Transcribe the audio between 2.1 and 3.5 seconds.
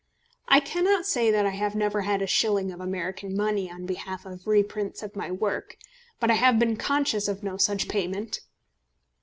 a shilling of American